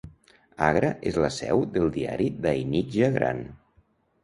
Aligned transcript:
Agra 0.67 0.89
és 1.11 1.19
la 1.25 1.29
seu 1.35 1.61
del 1.77 1.93
diari 1.99 2.29
Dainik 2.47 2.91
Jagran. 2.99 3.47